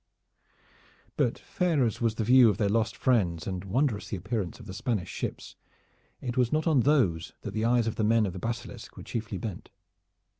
But 1.15 1.37
fair 1.37 1.83
as 1.85 2.01
was 2.01 2.15
the 2.15 2.23
view 2.23 2.49
of 2.49 2.57
their 2.57 2.69
lost 2.69 2.97
friends, 2.97 3.45
and 3.45 3.63
wondrous 3.63 4.07
the 4.09 4.17
appearance 4.17 4.59
of 4.59 4.65
the 4.65 4.73
Spanish 4.73 5.09
ships, 5.11 5.55
it 6.21 6.35
was 6.35 6.51
not 6.51 6.65
on 6.65 6.79
those 6.79 7.33
that 7.41 7.51
the 7.51 7.65
eyes 7.65 7.85
of 7.85 7.97
the 7.97 8.03
men 8.03 8.25
of 8.25 8.33
the 8.33 8.39
Basilisk 8.39 8.97
were 8.97 9.03
chiefly 9.03 9.37
bent. 9.37 9.69